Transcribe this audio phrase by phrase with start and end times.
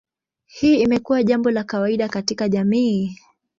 [0.45, 3.17] Hii imekuwa jambo la kawaida katika jamii.